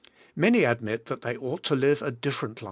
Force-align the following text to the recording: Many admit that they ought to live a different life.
Many 0.35 0.63
admit 0.63 1.05
that 1.05 1.21
they 1.21 1.37
ought 1.37 1.61
to 1.65 1.75
live 1.75 2.01
a 2.01 2.09
different 2.09 2.55
life. 2.57 2.59